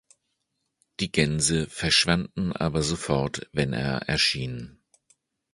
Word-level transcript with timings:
Die 0.99 1.11
Gänse 1.11 1.67
verschwanden 1.69 2.53
aber 2.53 2.81
sofort, 2.81 3.47
wenn 3.51 3.71
er 3.71 3.97
erschien. 4.09 4.79